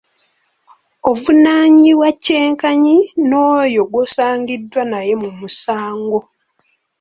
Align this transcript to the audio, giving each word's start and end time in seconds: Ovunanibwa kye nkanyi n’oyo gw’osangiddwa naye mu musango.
Ovunanibwa 1.09 2.09
kye 2.23 2.39
nkanyi 2.51 2.97
n’oyo 3.27 3.81
gw’osangiddwa 3.91 4.81
naye 4.91 5.13
mu 5.21 5.29
musango. 5.39 6.19